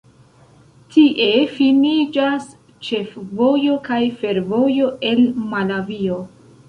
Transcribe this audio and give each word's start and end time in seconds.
Tie 0.93 1.27
finiĝas 1.57 2.47
ĉefvojo 2.87 3.77
kaj 3.91 4.01
fervojo 4.23 4.89
el 5.11 5.23
Malavio. 5.53 6.19